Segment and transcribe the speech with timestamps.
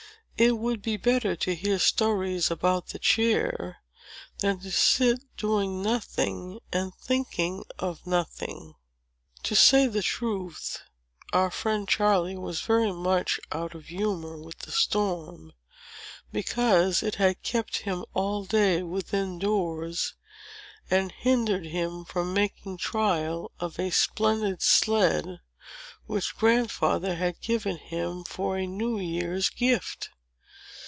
[0.43, 3.83] It would be better to hear stories about the chair,
[4.39, 8.73] than to sit doing nothing, and thinking of nothing."
[9.43, 10.79] To say the truth,
[11.31, 15.53] our friend Charley was very much out of humor with the storm,
[16.31, 20.15] because it had kept him all day within doors,
[20.89, 25.39] and hindered him from making trial of a splendid sled,
[26.07, 30.09] which Grandfather had given him for a New Year's gift.